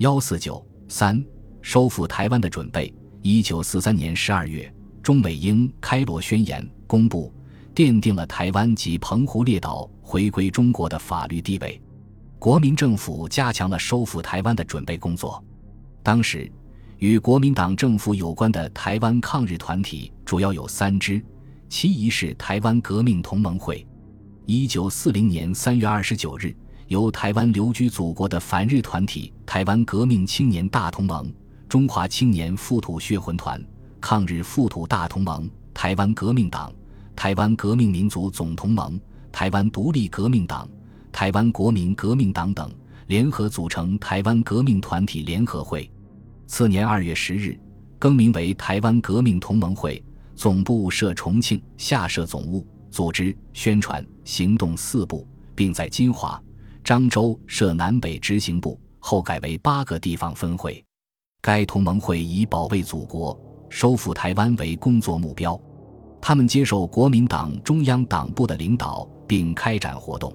[0.00, 1.22] 幺四九三
[1.60, 2.90] 收复台湾的准备。
[3.20, 7.30] 一九四三年十二月，中美英开罗宣言公布，
[7.74, 11.78] 奠定了台湾及澎湖列岛回归中国的法律地位。
[12.38, 15.44] 国民政府加强了收复台湾的准备工作。
[16.02, 16.50] 当时，
[16.96, 21.22] 与国民党政府有关的台湾抗日团体主要有三支，
[21.68, 23.86] 其一是台湾革命同盟会。
[24.46, 26.56] 一九四零年三月二十九日。
[26.90, 31.32] 由台湾留居祖国的反日团体台湾革命青年大同盟、
[31.68, 33.64] 中华青年复土血魂团、
[34.00, 36.72] 抗日复土大同盟、台湾革命党、
[37.14, 39.00] 台湾革命民族总同盟、
[39.30, 40.68] 台湾独立革命党、
[41.12, 42.68] 台湾国民革命党等
[43.06, 45.88] 联合组成台湾革命团体联合会。
[46.48, 47.56] 次年二月十日，
[48.00, 50.02] 更名为台湾革命同盟会，
[50.34, 56.42] 总部设重庆，下设总务、组织、宣传、行动四部，并在金华。
[56.84, 60.82] 漳州设南北执行部，后改为八个地方分会。
[61.42, 65.58] 该同盟会以保卫祖国、收复台湾为工作目标。
[66.20, 70.30] 他们接受国民党中央党部的领导，并开展活动。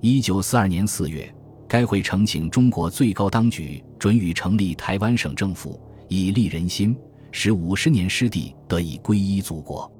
[0.00, 1.32] 一九四二年四月，
[1.68, 6.96] 该会呈请中国最高当局准予成立台湾省政府，以利人心，
[7.30, 9.90] 使五十年失地得以归依祖国。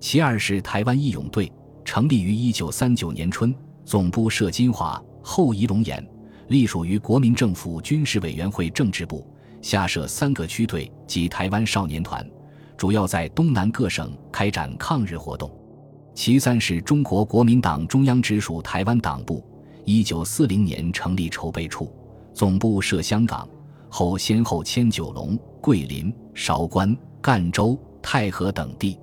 [0.00, 1.52] 其二是台湾义勇队，
[1.84, 5.00] 成立于一九三九年春，总部设金华。
[5.22, 6.06] 后移龙岩，
[6.48, 9.26] 隶属于国民政府军事委员会政治部，
[9.60, 12.28] 下设三个区队及台湾少年团，
[12.76, 15.50] 主要在东南各省开展抗日活动。
[16.14, 19.42] 其三是中国国民党中央直属台湾党部，
[19.84, 21.90] 一九四零年成立筹备处，
[22.34, 23.48] 总部设香港，
[23.88, 28.98] 后先后迁九龙、桂林、韶关、赣州、太和等地。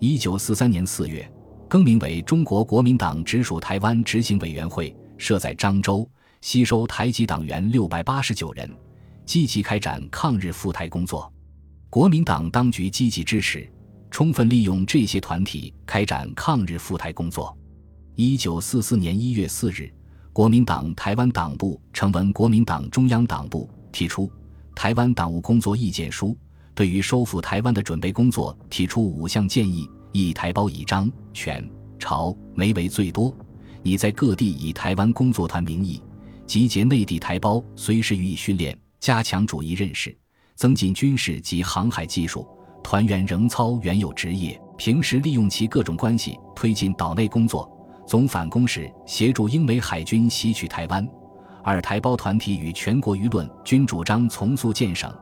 [0.00, 1.30] 一九四三年四月，
[1.68, 4.96] 更名为中国国民党直属台湾执行委员会。
[5.20, 6.08] 设在漳州，
[6.40, 8.68] 吸收台籍党员六百八十九人，
[9.26, 11.30] 积极开展抗日赴台工作。
[11.90, 13.70] 国民党当局积极支持，
[14.10, 17.56] 充分利用这些团体开展抗日赴台工作。
[18.14, 19.92] 一九四四年一月四日，
[20.32, 24.26] 国民党台湾党部呈文国民党中央党部，提出
[24.74, 26.28] 《台湾党务工作意见书》，
[26.74, 31.68] 对于收复台湾的准备工作提出五项建议：一、台胞以张、全、
[31.98, 33.36] 朝、梅为最多。
[33.82, 36.02] 你在各地以台湾工作团名义
[36.46, 40.14] 集结内地台胞，随时予以训练，加强主义认识，
[40.54, 42.46] 增进军事及航海技术。
[42.82, 47.70] 团员仍操原有职业，平时利用其各种关系推进岛内工作。
[48.06, 51.06] 总反攻时，协助英美海军袭取台湾。
[51.62, 55.14] 二台胞团体与全国舆论均主张从速建省，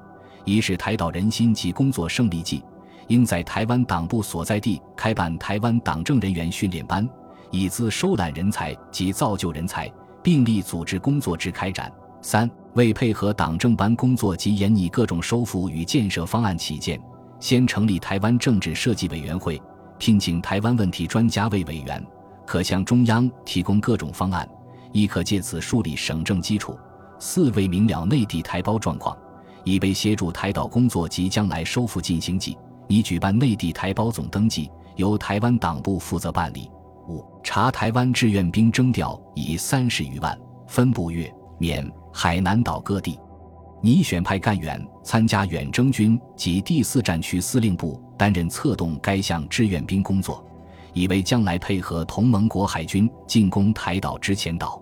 [0.45, 2.63] 以使台岛人心及工作胜利计，
[3.09, 7.07] 应在台湾党部所在地开办台湾党政人员训练班。
[7.51, 9.91] 以资收揽人才及造就人才，
[10.23, 11.93] 并力组织工作之开展。
[12.21, 17.01] 三、为配合党政班工作及研拟各种收复与建设方案起见，
[17.39, 19.61] 先成立台湾政治设计委员会，
[19.99, 22.05] 聘请台湾问题专家为委员，
[22.45, 24.49] 可向中央提供各种方案，
[24.93, 26.77] 亦可借此树立省政基础。
[27.21, 29.17] 四、为明了内地台胞状况，
[29.65, 36.71] 以备协助台岛工作及将来收复进行计，拟举办内地台胞总登记，由台湾党部负责办理。
[37.09, 43.19] 五查台湾志愿兵征调已三十余万，分布粤、缅、海南岛各地，
[43.81, 50.45] 拟选派干员参加远征军及第四战区司令部担任策动该项志愿兵工作，
[50.93, 54.81] 以为将来配合同盟国海军进攻台岛之前导。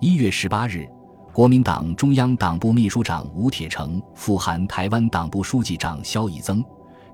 [0.00, 0.88] 一月十八日，
[1.32, 6.64] 国民党中央党部秘书长吴铁城复函台湾党部书记长萧以增，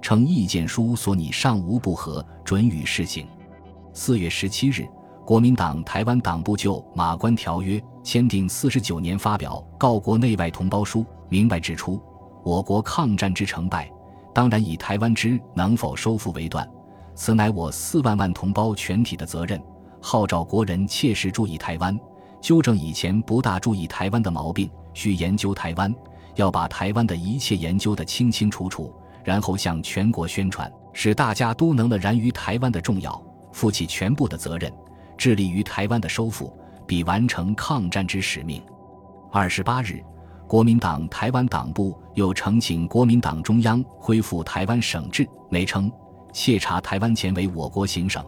[0.03, 3.27] 称意见书所拟尚无不合，准予施行。
[3.95, 4.89] 四月十七日，
[5.23, 12.01] 国民党台湾党部就《马关条约》签订四十九年发表告国内外同胞书，明白指出，
[12.43, 13.91] 我国抗战之成败，
[14.35, 16.67] 当然以台湾之能否收复为断，
[17.15, 19.63] 此乃我四万万同胞全体的责任。
[20.01, 21.99] 号召国人切实注意台湾，
[22.41, 25.95] 纠正以前不大注意台湾的毛病，需研究台湾，
[26.37, 28.91] 要把台湾的一切研究的清清楚楚，
[29.23, 33.23] 然后向全国宣传，使大家都能了然于台湾的重要。
[33.53, 34.73] 负起全部的责任，
[35.17, 36.53] 致力于台湾的收复，
[36.87, 38.63] 比完成抗战之使命。
[39.31, 40.03] 二十八日，
[40.47, 45.91] 国民党台湾党部又呈请国民党中央恢复台湾省制，内称
[46.33, 48.25] 窃查台湾前为我国行省，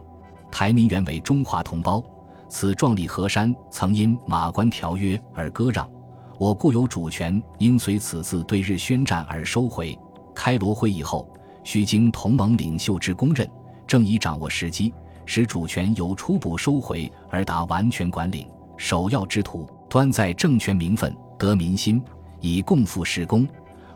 [0.51, 2.03] 台民原为中华同胞。
[2.49, 5.91] 此壮丽河山曾因马关条约而割让，
[6.39, 9.99] 我固有主权，应随此次对日宣战而收回。
[10.35, 11.29] 开罗会议后，
[11.65, 13.49] 需经同盟领袖之公认，
[13.87, 14.93] 正已掌握时机。
[15.27, 22.03] 使主权由初步收回而达完全管理，首要之途，端在政权名分得民心，
[22.41, 23.47] 以共赴施工。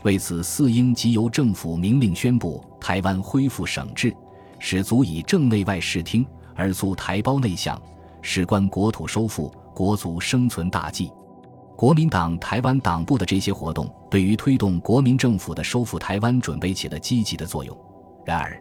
[0.05, 4.15] 为此，四应即由政府明令宣布台湾恢复省制，
[4.59, 7.81] 使足以正内外视听，而促台胞内向，
[8.23, 11.11] 事关国土收复、国族生存大计。
[11.77, 17.77] 国民党台湾党部的这些活动，对于推动国民政府的收复台湾准备起了积极的作用。
[18.25, 18.61] 然而，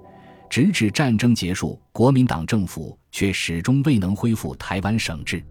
[0.50, 5.44] 直至战争结束，国民党政府却始终未能恢复台湾省制。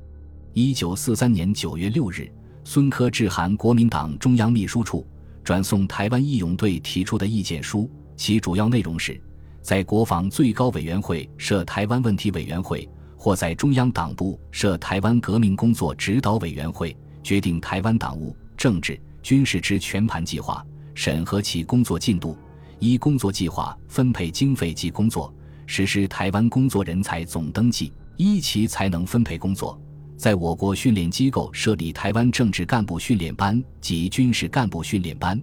[0.52, 2.30] 一九四三年九月六日，
[2.64, 5.06] 孙科致函国民党中央秘书处。
[5.44, 9.22] 转送台湾义勇队提出的意见书，其主要内容是：
[9.62, 20.66] 在国防最高委员会设台湾问题委员会，或在中央党部设台湾革命工作指导委员会，决定台湾党务、政治、军事之全盘计划，
[20.96, 22.36] 审核其工作进度，
[22.78, 25.32] 依工作计划分配经费及工作，
[25.66, 29.80] 实施台湾工作人才总登记，依其才能分配工作。
[30.16, 35.40] 在我国训练机构设立台湾政治干部训练班及军事干部训练班，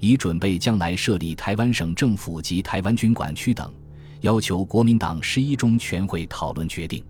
[0.00, 3.70] 以准备将来设立台湾省政府及台湾军管区等，
[4.22, 7.04] 要求国民党十一中全会讨论决定。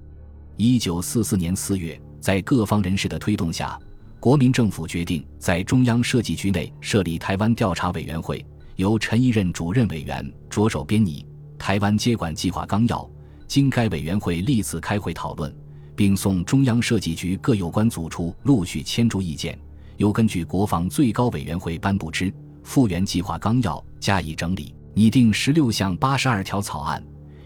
[0.56, 3.78] 一九四四年四月，在各方人士的推动下，
[4.18, 8.44] 国民政府决定在中央设计局内设立台湾调查委员会，
[8.76, 11.26] 由陈一任主任委员着手编拟
[11.58, 13.08] 台湾接管计划纲要，
[13.46, 15.54] 经该委员会历次开会讨论。
[15.96, 19.56] 并送中央设计局各有关组处陆续签注意见，
[19.96, 22.32] 又根据国防最高委员会颁布之
[22.62, 27.00] 复原计划纲要加以整理，拟定十六项八十二条草案，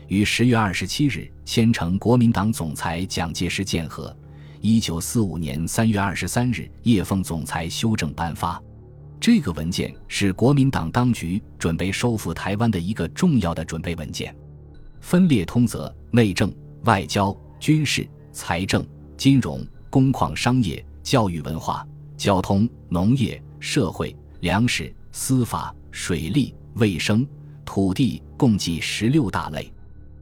[0.06, 4.16] 于十月二十七日签呈国民党总裁蒋介石建核。
[4.60, 8.60] 一九四五年三月二十三日，叶奉总裁修正颁发。
[9.20, 14.34] 这个文件是国民党当局准备收复台湾的一个重要的准备文件，
[15.00, 16.52] 分裂通则：内政、
[16.84, 18.08] 外交、军事。
[18.30, 18.86] 财政、
[19.16, 21.84] 金融、工矿、商业、教育、文化、
[22.16, 27.26] 交通、农业、社会、粮食、司法、水利、卫生、
[27.64, 29.72] 土地，共计十六大类。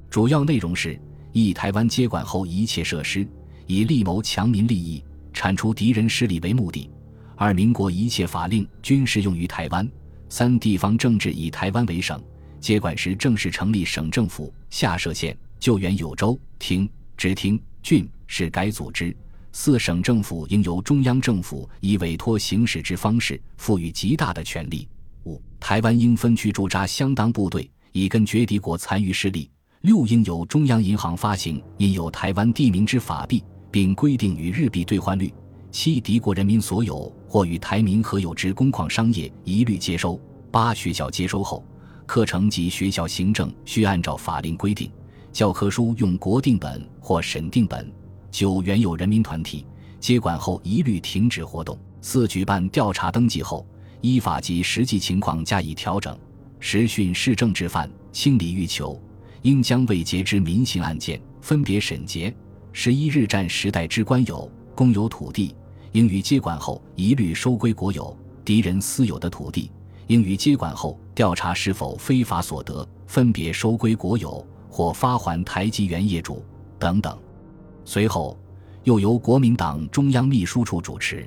[0.08, 0.98] 主要内容是：
[1.32, 3.28] 一、台湾接管后一切设施，
[3.66, 5.04] 以力谋强民利益、
[5.34, 6.88] 铲除敌人势力为目的；
[7.36, 9.86] 二、民国一切法令、均适用于台湾；
[10.30, 12.18] 三、地方政治以台湾为省，
[12.58, 17.60] 接管时正式成立省政府，下设县，救援有州、厅、直厅。
[17.82, 19.14] 郡是改组织，
[19.52, 24.88] 四省政府应由中央政府以委托行使之方式赋予极大的权力。
[25.24, 29.48] 五、台湾应分区驻扎相当部队，以根绝敌国残余势力。
[29.82, 35.32] 六、应由中央银行发行印有台湾地名之法币，并规定与日币兑换率。
[35.76, 40.18] 七、敌国人民所有或与台民合有之工矿商业，一律接收。
[40.50, 41.62] 八、学校接收后，
[42.06, 44.90] 课程及学校行政需按照法令规定。
[45.34, 47.92] 教科书用国定本或审定本。
[48.30, 49.66] 九原有人民团体
[50.00, 51.78] 接管后一律停止活动。
[52.00, 53.66] 四举办调查登记后，
[54.00, 56.18] 依法及实际情况加以调整。
[56.58, 58.98] 十训市政治犯，清理欲求，
[59.42, 62.34] 应将未结之民刑案件分别审结。
[62.72, 65.54] 十一日战时代之官有公有土地，
[65.96, 68.14] 应于接管后一律收归国有；
[68.44, 69.70] 敌人私有的土地，
[70.08, 74.46] 应于接管后调查是否非法所得，分别收归国有。
[74.68, 76.44] 或发还台籍原业主
[76.78, 77.18] 等等。
[77.86, 78.38] 随后，
[78.84, 81.26] 又由国民党中央秘书处主持，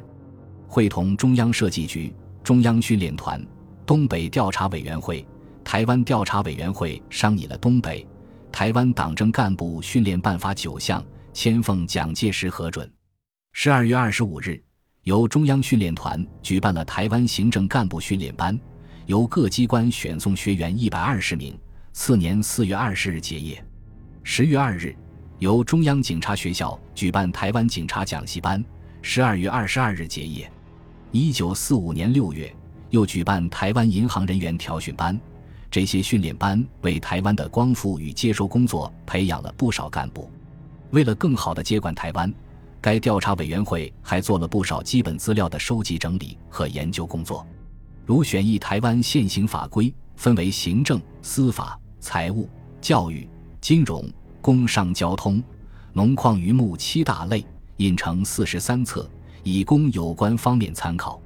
[0.68, 2.14] 会同中央设计局、
[2.44, 3.44] 中央训练团、
[3.88, 5.26] 东北调查委员会、
[5.64, 8.08] 台湾调查委员会商议了东北、
[8.52, 12.88] 台湾党政干部训练办法九项，签奉蒋介石核准。
[13.52, 14.62] 十二月二十五日，
[15.04, 18.58] 由中央训练团举办了台湾行政干部训练班，
[19.06, 21.60] 由各机关选送学员一百二十名。
[21.92, 23.62] 次年四月二十日结业。
[24.24, 24.96] 十月二日，
[25.40, 28.64] 由中央警察学校举办台湾警察讲习班，
[29.02, 30.50] 十二月二十二日结业。
[31.12, 32.56] 一九四五年六月，
[32.92, 35.20] 又举办台湾银行人员调训班。
[35.70, 40.32] 这些训练班为台湾的光复与接收工作培养了不少干部。
[40.92, 42.34] 为了更好地接管台湾，
[42.82, 47.46] 该调查委员会还做了不少基本资料的收集整理和研究工作，
[48.06, 51.80] 如选议台湾现行法规，分为行政、司法。
[52.02, 52.48] 财务、
[52.80, 53.28] 教育、
[53.60, 54.10] 金融、
[54.40, 55.44] 工商、交通、
[55.92, 57.46] 农矿、渔牧七大类，
[57.76, 59.06] 印成四十三册，
[59.44, 61.22] 以供有关方面参考。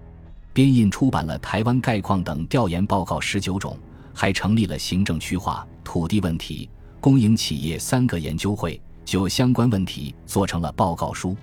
[0.51, 3.77] 编印出版了台湾概况等调研报告十九种，
[4.15, 6.67] 还成立了行政区划、土地问题、
[7.00, 11.36] 公营企业三个研究会，就相关问题做成了报告书。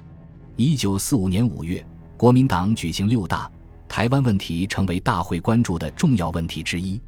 [0.56, 1.84] 一九四五年五月，
[2.16, 3.50] 国民党举行六大，
[3.88, 7.00] 台湾问题成为大会关注的重要问题之一。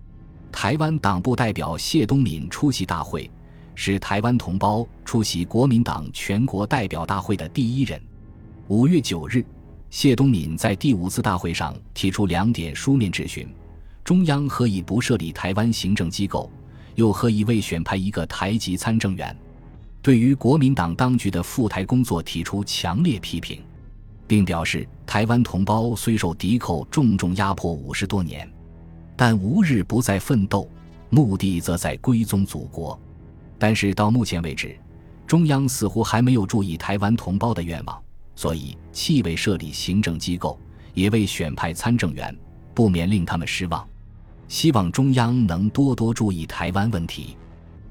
[0.50, 3.30] 台湾党部代表谢东闵出席大会，
[3.74, 8.00] 是台湾同胞出席国民党全国代表大会的第一人。
[8.68, 9.44] 五月九日，
[9.90, 13.48] 谢东闵在第五次大会上提出两点书面质询：
[14.04, 16.50] 中央何以不设立台湾行政机构，
[16.94, 19.36] 又何以未选派一个台籍参政员？
[20.02, 23.62] 对于国民党当局的赴台工作提出强烈批评，
[24.26, 28.50] 并表示台湾同胞虽受敌寇重重压迫五十多年，
[29.14, 30.68] 但无日不在奋斗，
[31.08, 33.00] 目的则在归宗祖国。
[33.60, 34.76] 但是到目前为止，
[35.24, 38.02] 中央似乎还没有注意台湾同胞的愿望。
[38.34, 40.58] 所以，既未设立行政机构，
[40.94, 42.36] 也未选派参政员，
[42.74, 43.86] 不免令他们失望。
[44.48, 47.36] 希望中央能多多注意台湾问题。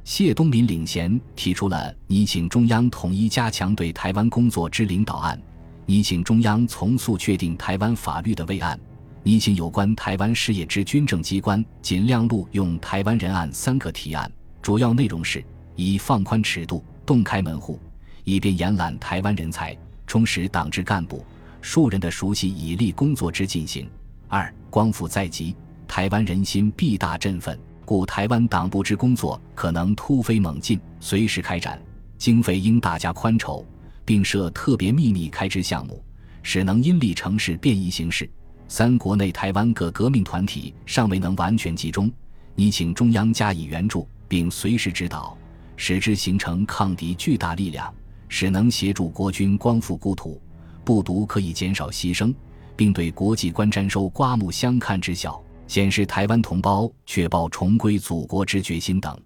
[0.04, 5.40] 谢东林领衔提出了拟请中央统一加强对台湾工作之领导案，
[5.86, 8.80] 拟请中央从速确定台湾法律的慰案，
[9.24, 14.30] 拟请有关台湾事业之军政机关尽量录用台湾人案三个提案。
[14.62, 15.44] 主要内容是：
[15.76, 17.80] 一、放宽尺度，洞开门户，
[18.24, 19.78] 以便延揽台湾人才。
[20.08, 21.26] 充实党支干部
[21.62, 23.88] 数人的熟悉以利工作之进行。
[24.28, 25.56] 二光复在即，
[25.88, 27.58] 台湾人心必大振奋，
[27.92, 31.78] 故台湾党部之工作可能突飞猛进，随时开展，
[32.18, 33.66] 经费应大加宽筹，
[34.06, 36.02] 并设特别秘密开支项目，
[36.42, 38.32] 使能因利成事，便宜行事。
[38.70, 42.10] 三国内台湾各革命团体尚未能完全集中，
[42.56, 45.38] 拟请中央加以援助，并随时指导，
[45.76, 47.94] 使之形成抗敌巨大力量。
[48.30, 50.42] 使能协助国军光复故土，
[50.86, 52.34] 不独可以减少牺牲，
[52.74, 59.18] 并对国际观瞻收刮目相看之效，显示台湾同胞确保重归祖国之决心等，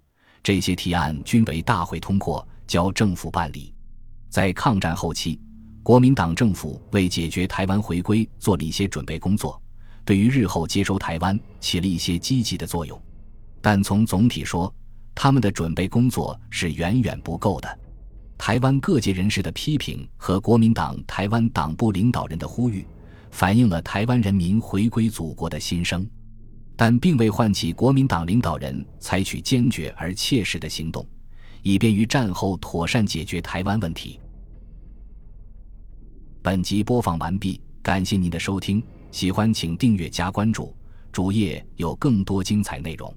[0.43, 3.73] 这些提案均为大会通过，交政府办理。
[4.29, 5.41] 在抗战后期，
[5.81, 9.59] 国民党政府为解决台湾回归做了一些准备工作，
[10.05, 13.01] 对于日后接收台湾起了一些积极的作用，
[13.59, 14.71] 但从总体说，
[15.15, 17.79] 他们的准备工作是远远不够的。
[18.37, 22.85] 台湾各界人士的批评和国民党台湾党部领导人的呼吁，
[23.31, 26.07] 反映了台湾人民回归祖国的心声，
[26.75, 31.07] 但并未唤起国民党领导人采取坚决而切实的行动，
[31.61, 34.19] 以便于战后妥善解决台湾问题。
[36.41, 40.75] 本集播放完毕，感谢您的收听，喜欢请订阅加关注，
[41.11, 43.11] 主页有更多精彩内容。